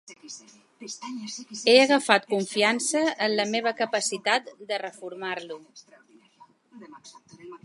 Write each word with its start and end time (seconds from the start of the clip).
He 1.69 1.75
agafat 1.81 2.25
confiança 2.33 3.03
en 3.27 3.37
la 3.41 3.47
meva 3.53 3.75
capacitat 3.83 4.51
de 4.73 4.81
reformar-lo. 4.87 5.61